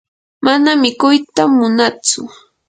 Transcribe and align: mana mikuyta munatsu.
mana 0.45 0.69
mikuyta 0.81 1.43
munatsu. 1.55 2.21